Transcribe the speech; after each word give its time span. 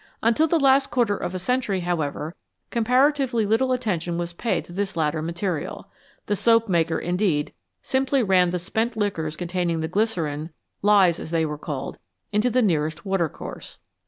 Until 0.23 0.47
the 0.47 0.59
last 0.59 0.89
quarter 0.89 1.15
of 1.15 1.35
a 1.35 1.37
century, 1.37 1.81
however, 1.81 2.35
comparatively 2.71 3.45
little 3.45 3.71
attention 3.71 4.17
was 4.17 4.33
paid 4.33 4.65
to 4.65 4.73
this 4.73 4.97
latter 4.97 5.21
material; 5.21 5.91
the 6.25 6.35
soap 6.35 6.67
maker, 6.67 6.97
indeed, 6.97 7.53
simply 7.83 8.23
ran 8.23 8.49
the 8.49 8.57
spent 8.57 8.97
liquors 8.97 9.37
containing 9.37 9.81
the 9.81 9.87
glycerine," 9.87 10.49
lyes," 10.91 11.19
as 11.19 11.29
they 11.29 11.43
are 11.43 11.55
called, 11.55 11.99
into 12.31 12.49
the 12.49 12.63
nearest 12.63 13.05
water 13.05 13.29
course. 13.29 13.77